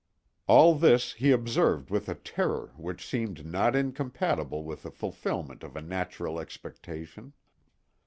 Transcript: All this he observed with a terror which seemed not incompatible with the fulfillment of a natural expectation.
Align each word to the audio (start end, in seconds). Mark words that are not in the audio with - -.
All 0.47 0.73
this 0.73 1.13
he 1.13 1.29
observed 1.29 1.91
with 1.91 2.09
a 2.09 2.15
terror 2.15 2.73
which 2.75 3.05
seemed 3.05 3.45
not 3.45 3.75
incompatible 3.75 4.63
with 4.63 4.81
the 4.81 4.89
fulfillment 4.89 5.61
of 5.61 5.75
a 5.75 5.81
natural 5.83 6.39
expectation. 6.39 7.33